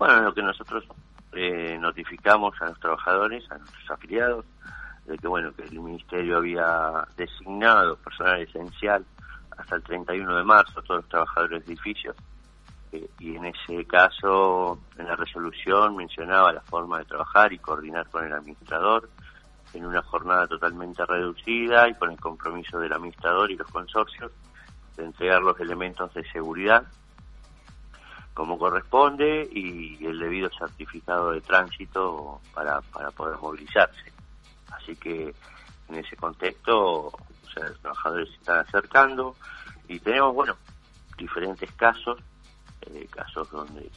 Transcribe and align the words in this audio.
Bueno, 0.00 0.22
lo 0.22 0.32
que 0.32 0.42
nosotros 0.42 0.82
eh, 1.34 1.76
notificamos 1.78 2.54
a 2.62 2.68
los 2.68 2.80
trabajadores, 2.80 3.44
a 3.50 3.58
nuestros 3.58 3.90
afiliados, 3.90 4.46
de 5.04 5.18
que 5.18 5.28
bueno 5.28 5.52
que 5.52 5.64
el 5.64 5.78
ministerio 5.78 6.38
había 6.38 7.06
designado 7.18 7.96
personal 7.96 8.40
esencial 8.40 9.04
hasta 9.58 9.76
el 9.76 9.82
31 9.82 10.38
de 10.38 10.42
marzo 10.42 10.80
todos 10.80 11.02
los 11.02 11.08
trabajadores 11.10 11.66
de 11.66 11.74
edificios 11.74 12.16
eh, 12.92 13.10
y 13.18 13.36
en 13.36 13.44
ese 13.44 13.84
caso 13.84 14.78
en 14.96 15.06
la 15.06 15.16
resolución 15.16 15.94
mencionaba 15.94 16.50
la 16.50 16.62
forma 16.62 17.00
de 17.00 17.04
trabajar 17.04 17.52
y 17.52 17.58
coordinar 17.58 18.08
con 18.08 18.24
el 18.24 18.32
administrador 18.32 19.10
en 19.74 19.84
una 19.84 20.00
jornada 20.00 20.46
totalmente 20.46 21.04
reducida 21.04 21.86
y 21.90 21.94
con 21.96 22.10
el 22.10 22.18
compromiso 22.18 22.78
del 22.78 22.94
administrador 22.94 23.50
y 23.50 23.56
los 23.56 23.70
consorcios 23.70 24.32
de 24.96 25.04
entregar 25.04 25.42
los 25.42 25.60
elementos 25.60 26.14
de 26.14 26.24
seguridad 26.30 26.86
como 28.34 28.58
corresponde 28.58 29.48
y 29.52 30.04
el 30.04 30.18
debido 30.18 30.50
certificado 30.50 31.32
de 31.32 31.40
tránsito 31.40 32.40
para, 32.54 32.80
para 32.80 33.10
poder 33.10 33.38
movilizarse. 33.38 34.12
Así 34.70 34.96
que 34.96 35.34
en 35.88 35.94
ese 35.96 36.16
contexto 36.16 37.12
los 37.56 37.80
trabajadores 37.80 38.28
se 38.28 38.36
están 38.36 38.58
acercando 38.60 39.36
y 39.88 39.98
tenemos, 39.98 40.34
bueno, 40.34 40.56
diferentes 41.18 41.70
casos, 41.72 42.18
eh, 42.82 43.08
casos 43.10 43.50
donde 43.50 43.90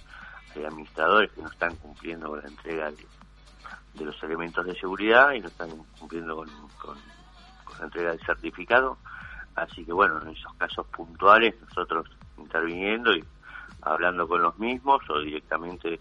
hay 0.55 0.65
administradores 0.65 1.31
que 1.31 1.41
no 1.41 1.49
están 1.49 1.75
cumpliendo 1.77 2.29
con 2.29 2.41
la 2.41 2.47
entrega 2.47 2.91
de, 2.91 4.05
los 4.05 4.21
elementos 4.23 4.65
de 4.65 4.75
seguridad 4.75 5.31
y 5.33 5.39
no 5.39 5.47
están 5.47 5.69
cumpliendo 5.99 6.35
con, 6.35 6.49
con 6.79 6.97
la 7.79 7.85
entrega 7.85 8.09
del 8.09 8.25
certificado. 8.25 8.97
Así 9.55 9.85
que 9.85 9.93
bueno, 9.93 10.19
en 10.21 10.29
esos 10.29 10.51
casos 10.55 10.87
puntuales 10.87 11.53
nosotros 11.61 12.09
interviniendo 12.37 13.15
y 13.15 13.23
hablando 13.85 14.27
con 14.27 14.41
los 14.41 14.57
mismos 14.59 15.01
o 15.09 15.19
directamente 15.19 15.99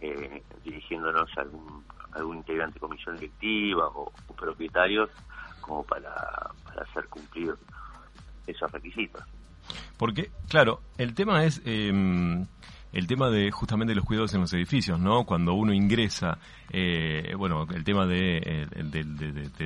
eh, 0.00 0.42
dirigiéndonos 0.64 1.28
a 1.36 1.42
algún, 1.42 1.84
algún 2.12 2.36
integrante 2.38 2.74
de 2.74 2.80
comisión 2.80 3.16
directiva 3.16 3.88
o, 3.88 4.12
propietarios 4.36 5.10
como 5.60 5.84
para, 5.84 6.10
hacer 6.80 7.06
cumplir 7.08 7.54
esos 8.46 8.72
requisitos. 8.72 9.22
Porque, 9.98 10.30
claro, 10.48 10.80
el 10.96 11.14
tema 11.14 11.44
es... 11.44 11.60
Eh 11.64 12.46
el 12.92 13.06
tema 13.06 13.30
de 13.30 13.50
justamente 13.50 13.94
los 13.94 14.04
cuidados 14.04 14.34
en 14.34 14.40
los 14.40 14.52
edificios, 14.52 14.98
¿no? 14.98 15.24
Cuando 15.24 15.54
uno 15.54 15.72
ingresa, 15.72 16.38
eh, 16.70 17.34
bueno, 17.36 17.66
el 17.72 17.84
tema 17.84 18.06
de, 18.06 18.66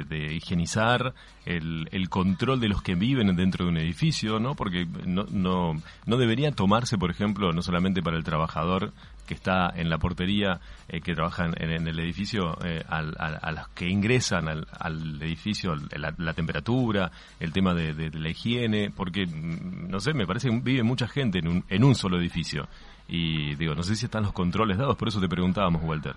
de, 0.08 0.34
higienizar, 0.34 1.14
el, 1.46 1.88
el, 1.90 2.08
control 2.08 2.60
de 2.60 2.68
los 2.68 2.82
que 2.82 2.94
viven 2.94 3.34
dentro 3.36 3.64
de 3.64 3.70
un 3.70 3.78
edificio, 3.78 4.38
¿no? 4.38 4.54
Porque 4.54 4.86
no, 5.06 5.24
no, 5.30 5.80
no 6.06 6.16
debería 6.16 6.52
tomarse, 6.52 6.98
por 6.98 7.10
ejemplo, 7.10 7.52
no 7.52 7.62
solamente 7.62 8.02
para 8.02 8.16
el 8.16 8.24
trabajador 8.24 8.92
que 9.26 9.34
está 9.34 9.72
en 9.74 9.90
la 9.90 9.98
portería, 9.98 10.60
eh, 10.88 11.00
que 11.00 11.14
trabajan 11.14 11.54
en, 11.56 11.86
el 11.86 11.98
edificio, 11.98 12.56
eh, 12.64 12.82
a 12.88 13.52
los 13.52 13.68
que 13.68 13.88
ingresan 13.88 14.48
al, 14.48 14.66
al 14.78 15.20
edificio, 15.22 15.74
la, 15.96 16.34
temperatura, 16.34 17.10
el 17.40 17.52
tema 17.52 17.74
de, 17.74 18.10
la 18.10 18.28
higiene, 18.28 18.90
porque, 18.90 19.26
mm, 19.26 19.88
no 19.88 20.00
sé, 20.00 20.12
me 20.14 20.26
parece 20.26 20.50
que 20.50 20.60
vive 20.60 20.82
mucha 20.82 21.08
gente 21.08 21.38
en 21.38 21.48
un, 21.48 21.64
en 21.68 21.84
un 21.84 21.94
solo 21.94 22.18
edificio. 22.18 22.68
Y 23.06 23.54
digo, 23.56 23.74
no 23.74 23.82
sé 23.82 23.96
si 23.96 24.06
están 24.06 24.22
los 24.22 24.32
controles 24.32 24.78
dados, 24.78 24.96
por 24.96 25.08
eso 25.08 25.20
te 25.20 25.28
preguntábamos, 25.28 25.82
Walter. 25.82 26.14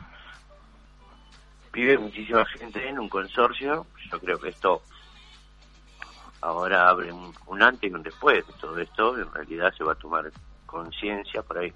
Vive 1.73 1.97
muchísima 1.97 2.45
gente 2.45 2.87
en 2.87 2.97
un 2.97 3.09
consorcio, 3.09 3.85
yo 4.09 4.19
creo 4.19 4.39
que 4.39 4.49
esto 4.49 4.81
ahora 6.41 6.89
abre 6.89 7.11
un, 7.11 7.61
antes 7.61 7.89
y 7.89 7.93
un 7.93 8.03
después 8.03 8.45
de 8.47 8.53
todo 8.53 8.79
esto, 8.79 9.17
en 9.17 9.31
realidad 9.33 9.73
se 9.77 9.83
va 9.83 9.93
a 9.93 9.95
tomar 9.95 10.31
conciencia 10.65 11.41
por 11.41 11.57
ahí. 11.57 11.73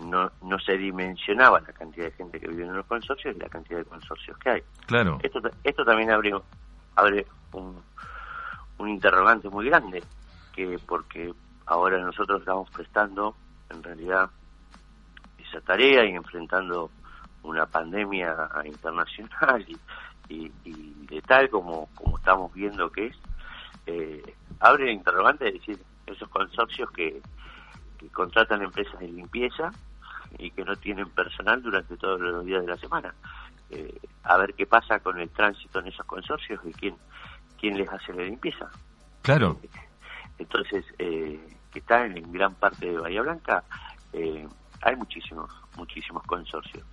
No, 0.00 0.30
no 0.42 0.58
se 0.58 0.76
dimensionaba 0.76 1.60
la 1.60 1.72
cantidad 1.72 2.06
de 2.06 2.12
gente 2.12 2.40
que 2.40 2.48
vive 2.48 2.64
en 2.64 2.76
los 2.76 2.86
consorcios 2.86 3.36
y 3.36 3.38
la 3.38 3.48
cantidad 3.48 3.78
de 3.78 3.84
consorcios 3.84 4.36
que 4.38 4.50
hay. 4.50 4.62
Claro. 4.86 5.18
Esto, 5.22 5.40
esto 5.62 5.84
también 5.84 6.10
abre, 6.10 6.32
abre 6.96 7.26
un, 7.52 7.80
un 8.78 8.88
interrogante 8.88 9.48
muy 9.48 9.66
grande, 9.66 10.02
que 10.52 10.78
porque 10.84 11.32
ahora 11.66 11.98
nosotros 11.98 12.40
estamos 12.40 12.68
prestando 12.70 13.36
en 13.74 13.82
realidad 13.82 14.30
esa 15.38 15.60
tarea 15.60 16.04
y 16.04 16.14
enfrentando 16.14 16.90
una 17.42 17.66
pandemia 17.66 18.48
internacional 18.64 19.64
y, 20.28 20.50
y, 20.64 21.06
de 21.06 21.20
tal 21.22 21.50
como, 21.50 21.88
como 21.94 22.18
estamos 22.18 22.52
viendo 22.54 22.90
que 22.90 23.06
es, 23.06 23.16
eh, 23.86 24.34
abre 24.60 24.84
el 24.84 24.96
interrogante 24.96 25.44
de 25.44 25.52
decir, 25.52 25.78
esos 26.06 26.28
consorcios 26.28 26.90
que, 26.92 27.20
que 27.98 28.08
contratan 28.08 28.62
empresas 28.62 28.98
de 28.98 29.08
limpieza 29.08 29.70
y 30.38 30.50
que 30.50 30.64
no 30.64 30.74
tienen 30.76 31.08
personal 31.10 31.62
durante 31.62 31.96
todos 31.96 32.20
los 32.20 32.44
días 32.44 32.62
de 32.62 32.68
la 32.68 32.78
semana. 32.78 33.14
Eh, 33.70 33.98
a 34.24 34.36
ver 34.38 34.54
qué 34.54 34.66
pasa 34.66 34.98
con 35.00 35.18
el 35.20 35.30
tránsito 35.30 35.80
en 35.80 35.88
esos 35.88 36.06
consorcios 36.06 36.60
y 36.64 36.72
quién, 36.72 36.96
quién 37.58 37.76
les 37.76 37.88
hace 37.88 38.12
la 38.12 38.22
limpieza. 38.24 38.70
Claro. 39.22 39.58
Entonces, 40.38 40.84
eh, 40.98 41.40
que 41.74 41.80
está 41.80 42.06
en 42.06 42.32
gran 42.32 42.54
parte 42.54 42.86
de 42.86 42.98
Bahía 42.98 43.20
Blanca, 43.22 43.64
eh, 44.12 44.46
hay 44.80 44.96
muchísimos, 44.96 45.50
muchísimos 45.76 46.22
consorcios. 46.22 46.84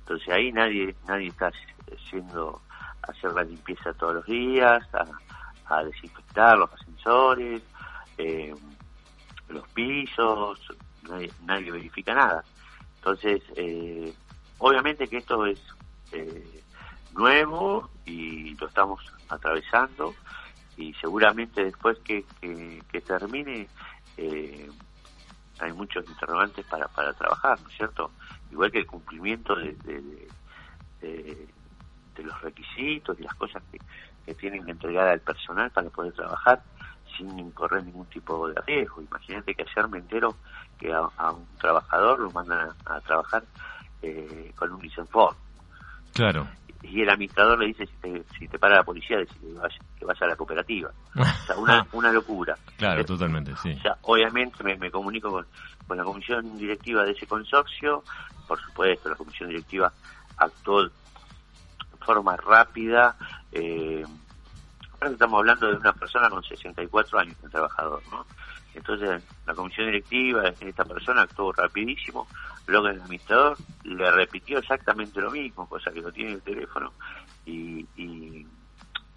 Entonces 0.00 0.28
ahí 0.28 0.52
nadie, 0.52 0.94
nadie 1.06 1.26
está 1.26 1.50
haciendo 1.92 2.62
hacer 3.02 3.32
la 3.32 3.42
limpieza 3.42 3.92
todos 3.94 4.14
los 4.14 4.26
días, 4.26 4.86
a, 4.94 5.84
desinfectar 5.84 6.58
los 6.58 6.72
ascensores, 6.72 7.62
eh, 8.18 8.54
los 9.48 9.68
pisos, 9.68 10.60
nadie, 11.44 11.70
verifica 11.70 12.14
nada. 12.14 12.44
Entonces, 12.96 13.40
eh, 13.56 14.12
obviamente 14.58 15.06
que 15.06 15.18
esto 15.18 15.46
es 15.46 15.60
nuevo 17.14 17.88
y 18.04 18.54
lo 18.56 18.66
estamos 18.66 19.00
atravesando 19.28 20.12
y 20.76 20.92
seguramente 20.94 21.64
después 21.64 21.98
que, 22.00 22.24
que 22.40 23.00
termine 23.00 23.68
eh, 24.16 24.70
hay 25.58 25.72
muchos 25.72 26.08
interrogantes 26.08 26.64
para, 26.66 26.88
para 26.88 27.12
trabajar, 27.12 27.60
¿no 27.60 27.68
es 27.68 27.76
cierto? 27.76 28.10
Igual 28.50 28.70
que 28.70 28.78
el 28.78 28.86
cumplimiento 28.86 29.54
de, 29.54 29.72
de, 31.00 31.48
los 32.22 32.42
requisitos 32.42 33.18
y 33.18 33.22
las 33.22 33.34
cosas 33.34 33.62
que, 33.72 33.78
que 34.26 34.34
tienen 34.34 34.62
que 34.66 34.72
entregar 34.72 35.08
al 35.08 35.20
personal 35.20 35.70
para 35.70 35.88
poder 35.88 36.12
trabajar 36.12 36.62
sin 37.16 37.38
incurrir 37.38 37.82
ningún 37.82 38.04
tipo 38.06 38.46
de 38.46 38.60
riesgo. 38.66 39.00
Imagínate 39.00 39.54
que 39.54 39.62
ayer 39.62 39.88
me 39.88 39.98
entero 39.98 40.36
que 40.78 40.92
a, 40.92 41.30
un 41.30 41.46
trabajador 41.58 42.20
lo 42.20 42.30
mandan 42.30 42.68
a, 42.84 43.00
trabajar 43.00 43.42
eh, 44.02 44.52
con 44.54 44.70
un 44.72 44.82
licenfor. 44.82 45.34
Claro 46.12 46.46
y 46.82 47.02
el 47.02 47.10
administrador 47.10 47.58
le 47.58 47.66
dice 47.66 47.86
si 47.86 47.92
te, 48.00 48.24
si 48.38 48.48
te 48.48 48.58
para 48.58 48.76
la 48.76 48.82
policía 48.82 49.18
que 49.18 49.52
vaya, 49.54 49.78
que 49.98 50.04
vaya 50.04 50.26
a 50.26 50.28
la 50.28 50.36
cooperativa. 50.36 50.90
O 51.20 51.46
sea, 51.46 51.56
una, 51.56 51.86
una 51.92 52.12
locura. 52.12 52.56
Claro, 52.76 53.04
totalmente, 53.04 53.52
sí. 53.56 53.72
O 53.72 53.82
sea, 53.82 53.96
obviamente 54.02 54.62
me, 54.62 54.90
comunico 54.90 55.30
con, 55.30 55.46
con, 55.86 55.96
la 55.96 56.04
comisión 56.04 56.56
directiva 56.56 57.02
de 57.02 57.12
ese 57.12 57.26
consorcio, 57.26 58.04
por 58.46 58.60
supuesto, 58.60 59.08
la 59.08 59.16
comisión 59.16 59.48
directiva 59.48 59.92
actuó 60.36 60.84
de 60.84 60.90
forma 62.00 62.36
rápida. 62.36 63.16
Eh, 63.52 64.04
estamos 65.00 65.38
hablando 65.38 65.68
de 65.68 65.76
una 65.76 65.92
persona 65.92 66.28
con 66.28 66.42
64 66.42 67.18
años, 67.18 67.36
un 67.42 67.50
trabajador, 67.50 68.02
¿no? 68.10 68.26
Entonces, 68.74 69.22
la 69.46 69.54
comisión 69.54 69.86
directiva, 69.86 70.48
esta 70.60 70.84
persona 70.84 71.22
actuó 71.22 71.52
rapidísimo, 71.52 72.28
luego 72.66 72.88
el 72.88 73.00
administrador 73.00 73.56
le 73.84 74.10
repitió 74.10 74.58
exactamente 74.58 75.20
lo 75.20 75.30
mismo, 75.30 75.68
cosa 75.68 75.90
que 75.90 76.00
no 76.02 76.12
tiene 76.12 76.32
el 76.32 76.42
teléfono, 76.42 76.92
y, 77.46 78.46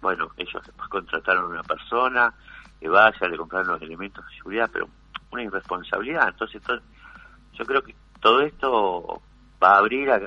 bueno, 0.00 0.30
ellos 0.36 0.62
contrataron 0.88 1.44
a 1.44 1.48
una 1.48 1.62
persona 1.62 2.34
que 2.80 2.88
vaya, 2.88 3.28
le 3.28 3.36
compraron 3.36 3.68
los 3.68 3.82
elementos 3.82 4.26
de 4.26 4.36
seguridad, 4.36 4.68
pero 4.72 4.88
una 5.30 5.44
irresponsabilidad. 5.44 6.28
Entonces, 6.28 6.62
yo 7.52 7.64
creo 7.64 7.82
que 7.82 7.94
todo 8.20 8.40
esto 8.42 9.22
va 9.62 9.74
a 9.74 9.78
abrir 9.78 10.10
a, 10.10 10.20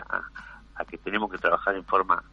a, 0.76 0.86
que 0.86 0.98
tenemos 0.98 1.30
que 1.30 1.38
trabajar 1.38 1.76
en 1.76 1.84
forma 1.84 2.24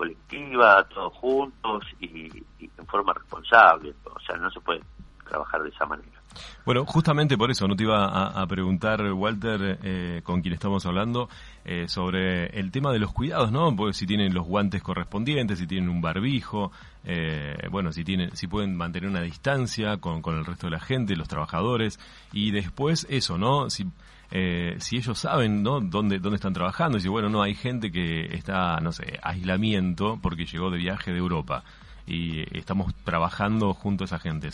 colectiva, 0.00 0.82
todos 0.84 1.12
juntos 1.12 1.84
y, 2.00 2.42
y 2.58 2.70
en 2.78 2.86
forma 2.86 3.12
responsable. 3.12 3.92
O 4.04 4.18
sea, 4.20 4.34
no 4.36 4.50
se 4.50 4.58
puede 4.60 4.80
trabajar 5.28 5.62
de 5.62 5.68
esa 5.68 5.84
manera. 5.84 6.22
Bueno, 6.64 6.86
justamente 6.86 7.36
por 7.36 7.50
eso 7.50 7.68
no 7.68 7.76
te 7.76 7.82
iba 7.82 8.06
a, 8.28 8.46
preguntar, 8.46 9.02
Walter, 9.12 9.78
eh, 9.82 10.20
con 10.24 10.40
quien 10.40 10.54
estamos 10.54 10.86
hablando, 10.86 11.28
eh, 11.66 11.86
sobre 11.86 12.46
el 12.58 12.70
tema 12.70 12.92
de 12.92 12.98
los 12.98 13.12
cuidados, 13.12 13.52
¿no? 13.52 13.76
Porque 13.76 13.92
si 13.92 14.06
tienen 14.06 14.32
los 14.32 14.46
guantes 14.46 14.82
correspondientes, 14.82 15.58
si 15.58 15.66
tienen 15.66 15.90
un 15.90 16.00
barbijo, 16.00 16.72
eh, 17.04 17.68
bueno, 17.70 17.92
si 17.92 18.04
tienen, 18.04 18.34
si 18.36 18.46
pueden 18.46 18.74
mantener 18.74 19.10
una 19.10 19.20
distancia 19.20 19.98
con, 19.98 20.22
con, 20.22 20.38
el 20.38 20.46
resto 20.46 20.68
de 20.68 20.72
la 20.72 20.80
gente, 20.80 21.14
los 21.14 21.28
trabajadores, 21.28 22.00
y 22.32 22.52
después 22.52 23.06
eso, 23.10 23.36
¿no? 23.36 23.68
Si, 23.68 23.86
si 24.30 24.96
ellos 24.96 25.18
saben, 25.18 25.62
¿no? 25.62 25.80
Dónde, 25.80 26.18
dónde 26.18 26.36
están 26.36 26.52
trabajando, 26.52 26.98
y 26.98 27.00
si, 27.00 27.08
bueno, 27.08 27.28
no, 27.28 27.42
hay 27.42 27.54
gente 27.54 27.90
que 27.90 28.26
está, 28.34 28.78
no 28.80 28.92
sé, 28.92 29.18
aislamiento 29.22 30.18
porque 30.22 30.46
llegó 30.46 30.70
de 30.70 30.78
viaje 30.78 31.12
de 31.12 31.18
Europa 31.18 31.64
y 32.06 32.58
estamos 32.58 32.92
trabajando 33.04 33.72
junto 33.72 34.04
a 34.04 34.06
esa 34.06 34.18
gente. 34.18 34.50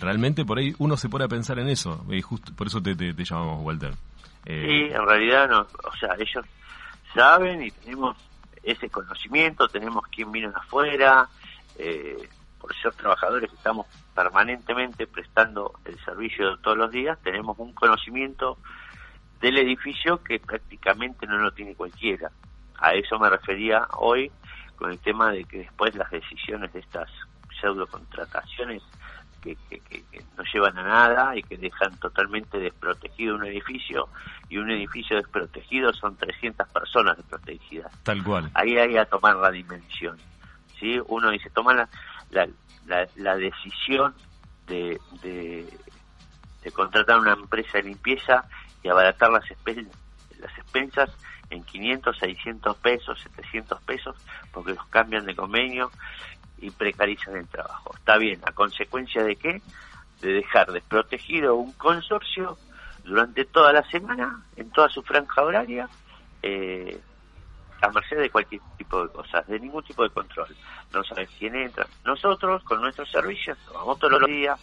realmente 0.00 0.44
por 0.44 0.58
ahí 0.58 0.74
uno 0.78 0.96
se 0.96 1.08
pone 1.08 1.24
a 1.24 1.28
pensar 1.28 1.58
en 1.58 1.68
eso, 1.68 2.04
y 2.08 2.22
justo 2.22 2.52
por 2.54 2.66
eso 2.66 2.82
te, 2.82 2.94
llamamos, 2.94 3.64
Walter. 3.64 3.94
Eh, 4.46 4.66
sí, 4.66 4.94
en 4.94 5.06
realidad, 5.06 5.48
no, 5.48 5.60
o 5.60 5.96
sea, 5.98 6.14
ellos 6.18 6.44
saben 7.14 7.62
y 7.62 7.70
tenemos 7.70 8.16
ese 8.62 8.88
conocimiento, 8.88 9.68
tenemos 9.68 10.04
quién 10.08 10.32
vino 10.32 10.50
de 10.50 10.56
afuera, 10.56 11.28
eh, 11.78 12.28
por 12.58 12.74
ser 12.76 12.92
trabajadores 12.94 13.50
que 13.50 13.56
estamos 13.56 13.86
permanentemente 14.14 15.06
prestando 15.06 15.72
el 15.84 15.98
servicio 16.04 16.56
todos 16.58 16.76
los 16.76 16.90
días, 16.90 17.18
tenemos 17.22 17.58
un 17.58 17.72
conocimiento 17.72 18.58
del 19.42 19.58
edificio 19.58 20.22
que 20.22 20.38
prácticamente 20.38 21.26
no 21.26 21.36
lo 21.36 21.50
tiene 21.50 21.74
cualquiera. 21.74 22.30
A 22.78 22.94
eso 22.94 23.18
me 23.18 23.28
refería 23.28 23.86
hoy 23.98 24.30
con 24.76 24.90
el 24.90 24.98
tema 25.00 25.32
de 25.32 25.44
que 25.44 25.58
después 25.58 25.94
las 25.96 26.10
decisiones 26.10 26.72
de 26.72 26.80
estas 26.80 27.10
pseudo 27.60 27.86
contrataciones 27.86 28.82
que, 29.42 29.56
no 30.36 30.44
llevan 30.52 30.78
a 30.78 30.82
nada 30.84 31.36
y 31.36 31.42
que 31.42 31.56
dejan 31.56 31.98
totalmente 31.98 32.58
desprotegido 32.58 33.34
un 33.34 33.44
edificio 33.44 34.08
y 34.48 34.58
un 34.58 34.70
edificio 34.70 35.16
desprotegido 35.16 35.92
son 35.92 36.16
300 36.16 36.68
personas 36.68 37.16
desprotegidas. 37.16 37.92
Tal 38.04 38.22
cual. 38.22 38.50
Ahí 38.54 38.78
hay 38.78 38.96
a 38.96 39.04
tomar 39.04 39.36
la 39.36 39.50
dimensión. 39.50 40.16
¿sí? 40.78 41.00
Uno 41.08 41.30
dice, 41.30 41.50
toma 41.50 41.74
la, 41.74 41.88
la, 42.86 43.08
la, 43.16 43.36
decisión 43.36 44.14
de, 44.66 45.00
de, 45.22 45.68
contratar 46.72 47.18
una 47.18 47.32
empresa 47.32 47.78
de 47.78 47.84
limpieza 47.84 48.44
y 48.82 48.88
abaratar 48.88 49.30
las, 49.30 49.44
las 49.46 50.58
expensas 50.58 51.10
en 51.50 51.64
500, 51.64 52.18
600 52.18 52.76
pesos, 52.78 53.20
700 53.20 53.80
pesos, 53.82 54.16
porque 54.52 54.74
los 54.74 54.86
cambian 54.86 55.26
de 55.26 55.34
convenio 55.34 55.90
y 56.58 56.70
precarizan 56.70 57.36
el 57.36 57.46
trabajo. 57.48 57.94
Está 57.96 58.16
bien, 58.16 58.40
¿a 58.44 58.52
consecuencia 58.52 59.22
de 59.22 59.36
qué? 59.36 59.60
De 60.20 60.32
dejar 60.32 60.72
desprotegido 60.72 61.56
un 61.56 61.72
consorcio 61.72 62.56
durante 63.04 63.44
toda 63.44 63.72
la 63.72 63.82
semana, 63.90 64.42
en 64.56 64.70
toda 64.70 64.88
su 64.88 65.02
franja 65.02 65.42
horaria, 65.42 65.88
eh, 66.42 67.00
a 67.82 67.88
merced 67.90 68.18
de 68.18 68.30
cualquier 68.30 68.60
tipo 68.78 69.02
de 69.04 69.12
cosas, 69.12 69.46
de 69.48 69.58
ningún 69.58 69.82
tipo 69.82 70.04
de 70.04 70.10
control. 70.10 70.54
No 70.94 71.02
sabes 71.02 71.28
quién 71.38 71.56
entra. 71.56 71.86
Nosotros, 72.04 72.62
con 72.62 72.80
nuestros 72.80 73.10
servicios, 73.10 73.58
vamos 73.74 73.98
todos 73.98 74.20
los 74.20 74.28
días, 74.28 74.58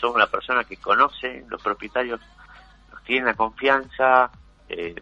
somos 0.00 0.18
la 0.18 0.26
persona 0.26 0.64
que 0.64 0.78
conoce, 0.78 1.44
los 1.48 1.62
propietarios 1.62 2.20
tienen 3.04 3.26
la 3.26 3.34
confianza, 3.34 4.30
eh, 4.68 4.94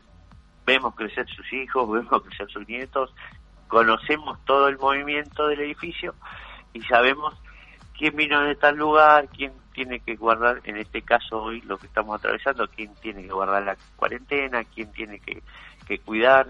vemos 0.66 0.94
crecer 0.94 1.26
sus 1.28 1.52
hijos, 1.52 1.90
vemos 1.92 2.22
crecer 2.22 2.50
sus 2.50 2.66
nietos, 2.68 3.14
conocemos 3.68 4.38
todo 4.44 4.68
el 4.68 4.78
movimiento 4.78 5.46
del 5.46 5.60
edificio 5.60 6.14
y 6.72 6.82
sabemos 6.82 7.34
quién 7.96 8.16
vino 8.16 8.40
de 8.42 8.54
tal 8.56 8.76
lugar, 8.76 9.28
quién 9.28 9.52
tiene 9.72 10.00
que 10.00 10.16
guardar, 10.16 10.60
en 10.64 10.76
este 10.76 11.02
caso 11.02 11.42
hoy 11.42 11.60
lo 11.62 11.78
que 11.78 11.86
estamos 11.86 12.18
atravesando, 12.18 12.68
quién 12.68 12.94
tiene 12.96 13.22
que 13.22 13.32
guardar 13.32 13.62
la 13.62 13.76
cuarentena, 13.96 14.64
quién 14.64 14.90
tiene 14.92 15.20
que, 15.20 15.42
cuidar. 16.04 16.46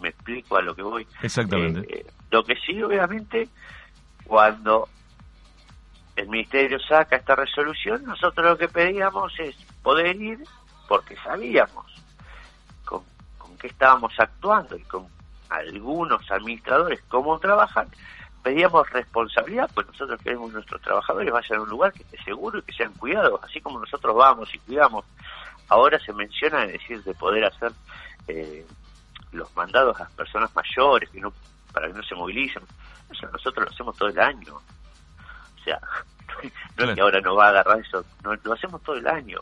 Me, 0.00 0.08
explico 0.08 0.56
a 0.56 0.62
lo 0.62 0.74
que 0.74 0.82
voy. 0.82 1.06
Exactamente. 1.22 2.00
Eh, 2.00 2.06
lo 2.30 2.42
que 2.42 2.54
sí, 2.56 2.82
obviamente, 2.82 3.48
cuando 4.24 4.88
el 6.18 6.28
Ministerio 6.28 6.80
saca 6.80 7.14
esta 7.14 7.36
resolución, 7.36 8.04
nosotros 8.04 8.44
lo 8.44 8.58
que 8.58 8.68
pedíamos 8.68 9.32
es 9.38 9.54
poder 9.82 10.16
ir 10.16 10.42
porque 10.88 11.16
sabíamos 11.22 11.86
con, 12.84 13.04
con 13.38 13.56
qué 13.56 13.68
estábamos 13.68 14.12
actuando 14.18 14.76
y 14.76 14.82
con 14.82 15.06
algunos 15.48 16.28
administradores 16.30 17.02
cómo 17.08 17.38
trabajan, 17.38 17.88
pedíamos 18.42 18.90
responsabilidad, 18.90 19.70
pues 19.72 19.86
nosotros 19.86 20.20
queremos 20.20 20.48
que 20.48 20.54
nuestros 20.54 20.82
trabajadores 20.82 21.32
vayan 21.32 21.58
a 21.60 21.62
un 21.62 21.68
lugar 21.68 21.92
que 21.92 22.02
esté 22.02 22.20
seguro 22.24 22.58
y 22.58 22.62
que 22.62 22.72
sean 22.72 22.92
cuidados, 22.94 23.40
así 23.44 23.60
como 23.60 23.78
nosotros 23.78 24.16
vamos 24.16 24.52
y 24.52 24.58
cuidamos. 24.58 25.04
Ahora 25.68 26.00
se 26.00 26.12
menciona, 26.12 26.66
decir, 26.66 27.00
de 27.04 27.14
poder 27.14 27.44
hacer 27.44 27.70
eh, 28.26 28.66
los 29.30 29.54
mandados 29.54 30.00
a 30.00 30.08
personas 30.08 30.50
mayores 30.52 31.08
que 31.10 31.20
no 31.20 31.32
para 31.72 31.86
que 31.86 31.92
no 31.92 32.02
se 32.02 32.16
movilicen. 32.16 32.62
Eso 33.08 33.28
nosotros 33.30 33.66
lo 33.66 33.72
hacemos 33.72 33.96
todo 33.96 34.08
el 34.08 34.18
año. 34.18 34.58
O 35.60 35.64
sea, 35.64 35.80
no 36.76 36.84
es 36.84 36.94
que 36.94 37.00
ahora 37.00 37.20
no 37.20 37.34
va 37.34 37.46
a 37.46 37.48
agarrar 37.50 37.80
eso, 37.80 38.04
no, 38.22 38.34
lo 38.34 38.52
hacemos 38.52 38.82
todo 38.82 38.96
el 38.96 39.06
año. 39.06 39.40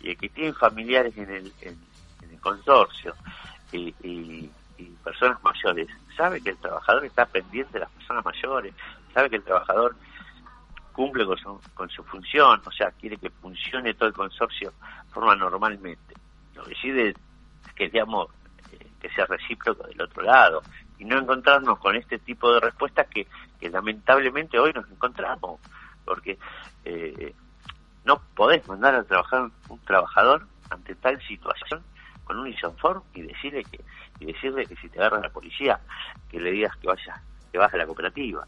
Y 0.00 0.10
el 0.10 0.16
que 0.16 0.28
tiene 0.28 0.52
familiares 0.52 1.16
en 1.16 1.30
el, 1.30 1.52
en, 1.60 1.78
el 2.30 2.40
consorcio 2.40 3.14
y, 3.72 3.94
y, 4.02 4.50
personas 5.02 5.42
mayores, 5.42 5.88
sabe 6.16 6.40
que 6.40 6.50
el 6.50 6.58
trabajador 6.58 7.04
está 7.04 7.24
pendiente 7.26 7.72
de 7.72 7.80
las 7.80 7.90
personas 7.90 8.24
mayores, 8.24 8.74
sabe 9.14 9.30
que 9.30 9.36
el 9.36 9.42
trabajador 9.42 9.96
cumple 10.92 11.24
con 11.24 11.38
su, 11.38 11.60
con 11.74 11.88
su 11.88 12.04
función, 12.04 12.60
o 12.64 12.72
sea, 12.72 12.90
quiere 12.92 13.16
que 13.16 13.30
funcione 13.30 13.94
todo 13.94 14.08
el 14.08 14.14
consorcio 14.14 14.70
de 14.70 15.12
forma 15.12 15.34
normalmente. 15.34 16.14
Lo 16.54 16.62
que 16.64 16.70
decide 16.70 17.14
que, 17.74 17.88
digamos, 17.88 18.28
eh, 18.72 18.86
que 19.00 19.08
sea 19.10 19.24
recíproco 19.26 19.86
del 19.86 20.00
otro 20.02 20.22
lado 20.22 20.62
y 20.98 21.04
no 21.04 21.18
encontrarnos 21.18 21.78
con 21.78 21.96
este 21.96 22.18
tipo 22.18 22.52
de 22.52 22.60
respuestas 22.60 23.06
que, 23.08 23.26
lamentablemente 23.68 24.58
hoy 24.58 24.72
nos 24.72 24.88
encontramos, 24.90 25.60
porque 26.04 26.38
eh, 26.84 27.34
no 28.04 28.20
podés 28.34 28.66
mandar 28.68 28.94
a 28.94 29.04
trabajar 29.04 29.50
un 29.68 29.78
trabajador 29.80 30.46
ante 30.70 30.94
tal 30.94 31.20
situación 31.26 31.82
con 32.24 32.38
un 32.38 32.48
isoform 32.48 33.02
y 33.14 33.22
decirle 33.22 33.64
que 33.64 33.80
y 34.20 34.26
decirle 34.26 34.66
que 34.66 34.76
si 34.76 34.88
te 34.88 34.98
agarra 34.98 35.20
la 35.20 35.30
policía 35.30 35.80
que 36.30 36.40
le 36.40 36.50
digas 36.50 36.76
que 36.76 36.88
vaya 36.88 37.22
que 37.50 37.58
vas 37.58 37.72
a 37.72 37.76
la 37.76 37.86
cooperativa. 37.86 38.46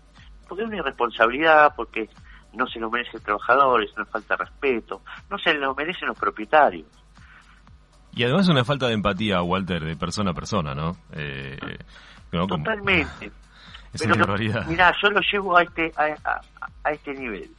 Porque 0.49 0.65
es 0.65 0.69
una 0.69 0.79
irresponsabilidad 0.79 1.75
porque 1.77 2.09
no 2.53 2.67
se 2.67 2.81
lo 2.81 2.91
merece 2.91 3.17
el 3.17 3.23
trabajador 3.23 3.85
es 3.85 3.93
una 3.97 4.05
falta 4.07 4.37
de 4.37 4.45
respeto 4.45 5.03
no 5.31 5.39
se 5.39 5.55
lo 5.55 5.75
merecen 5.75 6.09
los 6.09 6.19
propietarios. 6.19 6.89
Y 8.13 8.25
además 8.25 8.49
una 8.49 8.65
falta 8.65 8.89
de 8.89 8.95
empatía 8.95 9.41
Walter 9.43 9.85
de 9.85 9.97
persona 9.97 10.33
a 10.33 10.35
persona 10.35 10.75
no 10.75 10.97
eh, 11.13 11.57
Totalmente. 12.31 13.33
Es 13.93 14.03
una 14.03 14.15
barbaridad. 14.15 14.67
Mira, 14.69 14.95
yo 15.03 15.11
lo 15.11 15.21
llevo 15.21 15.57
a 15.57 15.65
este 15.65 15.93
a, 15.97 16.41
a, 16.85 16.93
este 16.93 17.13
nivel. 17.13 17.51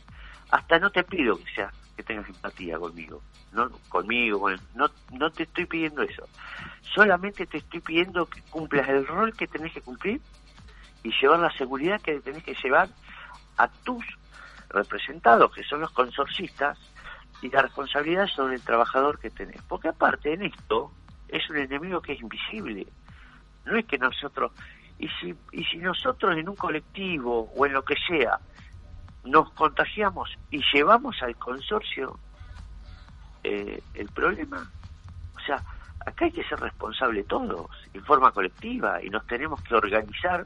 Hasta 0.49 0.79
no 0.79 0.89
te 0.89 1.03
pido 1.03 1.35
que 1.35 1.43
sea 1.53 1.69
que 1.97 2.03
tengas 2.03 2.29
empatía 2.29 2.79
conmigo, 2.79 3.21
no 3.51 3.69
conmigo, 3.89 4.49
no 4.73 4.89
no 5.11 5.29
te 5.31 5.43
estoy 5.43 5.65
pidiendo 5.65 6.03
eso. 6.03 6.25
Solamente 6.95 7.45
te 7.47 7.57
estoy 7.57 7.81
pidiendo 7.81 8.27
que 8.27 8.41
cumplas 8.43 8.87
el 8.87 9.05
rol 9.05 9.35
que 9.35 9.45
tenés 9.45 9.73
que 9.73 9.81
cumplir 9.81 10.21
y 11.03 11.11
llevar 11.19 11.39
la 11.39 11.51
seguridad 11.51 11.99
que 11.99 12.21
tenés 12.21 12.45
que 12.45 12.55
llevar 12.63 12.87
a 13.57 13.67
tus 13.67 14.05
representados, 14.69 15.53
que 15.53 15.63
son 15.63 15.81
los 15.81 15.91
consorcistas, 15.91 16.77
y 17.41 17.49
la 17.49 17.63
responsabilidad 17.63 18.27
sobre 18.27 18.55
el 18.55 18.61
trabajador 18.61 19.19
que 19.19 19.29
tenés. 19.29 19.61
Porque 19.63 19.89
aparte 19.89 20.33
en 20.33 20.43
esto 20.43 20.91
es 21.27 21.49
un 21.49 21.57
enemigo 21.57 22.01
que 22.01 22.13
es 22.13 22.21
invisible. 22.21 22.87
No 23.65 23.77
es 23.77 23.85
que 23.85 23.97
nosotros, 23.97 24.51
y 24.97 25.07
si, 25.19 25.35
y 25.51 25.63
si 25.65 25.77
nosotros 25.77 26.35
en 26.37 26.49
un 26.49 26.55
colectivo 26.55 27.51
o 27.55 27.65
en 27.65 27.73
lo 27.73 27.83
que 27.83 27.95
sea 28.07 28.39
nos 29.23 29.51
contagiamos 29.51 30.35
y 30.49 30.61
llevamos 30.73 31.21
al 31.21 31.35
consorcio 31.35 32.17
eh, 33.43 33.81
el 33.93 34.09
problema, 34.09 34.67
o 35.35 35.39
sea, 35.45 35.63
acá 36.05 36.25
hay 36.25 36.31
que 36.31 36.43
ser 36.43 36.59
responsable 36.59 37.23
todos, 37.23 37.69
en 37.93 38.03
forma 38.03 38.31
colectiva, 38.31 39.03
y 39.03 39.09
nos 39.09 39.25
tenemos 39.27 39.61
que 39.61 39.75
organizar 39.75 40.45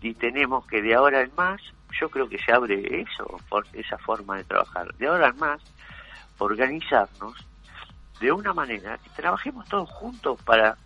y 0.00 0.14
tenemos 0.14 0.66
que 0.66 0.82
de 0.82 0.94
ahora 0.94 1.20
en 1.20 1.32
más, 1.36 1.60
yo 2.00 2.08
creo 2.08 2.28
que 2.28 2.38
se 2.38 2.52
abre 2.52 3.02
eso, 3.02 3.40
por 3.48 3.66
esa 3.72 3.98
forma 3.98 4.36
de 4.36 4.44
trabajar, 4.44 4.92
de 4.94 5.06
ahora 5.06 5.28
en 5.28 5.38
más, 5.38 5.62
organizarnos 6.38 7.34
de 8.20 8.32
una 8.32 8.52
manera 8.52 8.98
que 8.98 9.10
trabajemos 9.10 9.68
todos 9.68 9.90
juntos 9.90 10.40
para 10.42 10.76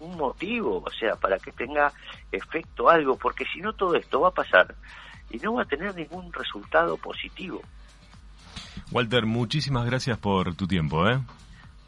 un 0.00 0.16
motivo, 0.16 0.82
o 0.84 0.90
sea, 0.90 1.16
para 1.16 1.38
que 1.38 1.52
tenga 1.52 1.92
efecto 2.30 2.88
algo, 2.88 3.16
porque 3.16 3.44
si 3.52 3.60
no 3.60 3.72
todo 3.72 3.94
esto 3.94 4.20
va 4.20 4.28
a 4.28 4.32
pasar 4.32 4.74
y 5.30 5.38
no 5.38 5.54
va 5.54 5.62
a 5.62 5.66
tener 5.66 5.94
ningún 5.94 6.32
resultado 6.32 6.96
positivo. 6.96 7.62
Walter, 8.92 9.26
muchísimas 9.26 9.86
gracias 9.86 10.18
por 10.18 10.54
tu 10.54 10.66
tiempo. 10.66 11.08
¿eh? 11.08 11.18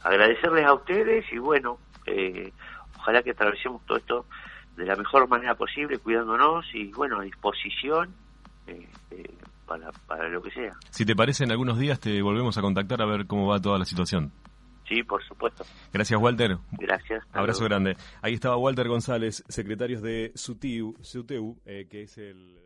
Agradecerles 0.03 0.67
a 0.67 0.75
ustedes 0.75 1.25
y 1.33 1.39
bueno, 1.39 1.79
eh, 2.07 2.53
ojalá 2.99 3.23
que 3.23 3.31
atravesemos 3.31 3.85
todo 3.87 3.99
esto 3.99 4.27
de 4.77 4.87
la 4.87 4.97
mejor 4.97 5.29
manera 5.29 5.55
posible, 5.55 5.99
cuidándonos 5.99 6.65
y 6.73 6.93
bueno, 6.93 7.21
a 7.21 7.25
disposición 7.25 8.15
eh, 8.67 8.89
eh, 9.11 9.35
para, 9.67 9.91
para 10.07 10.29
lo 10.29 10.41
que 10.41 10.51
sea. 10.51 10.75
Si 10.91 11.05
te 11.05 11.15
parece, 11.15 11.45
en 11.45 11.51
algunos 11.51 11.79
días 11.79 12.01
te 12.01 12.23
volvemos 12.23 12.57
a 12.59 12.63
contactar 12.63 13.03
a 13.03 13.07
ver 13.07 13.27
cómo 13.27 13.49
va 13.49 13.61
toda 13.61 13.79
la 13.79 13.85
situación. 13.85 14.33
Sí, 14.89 15.03
por 15.03 15.23
supuesto. 15.25 15.65
Gracias, 15.93 16.21
Walter. 16.21 16.57
Gracias. 16.73 17.25
Abrazo 17.33 17.65
grande. 17.65 17.97
Ahí 18.23 18.35
estaba 18.35 18.57
Walter 18.57 18.89
González, 18.89 19.45
secretario 19.49 20.01
de 20.01 20.33
SUTEU, 20.35 20.97
SUTEU 21.01 21.57
eh, 21.67 21.87
que 21.91 22.03
es 22.03 22.17
el... 22.19 22.59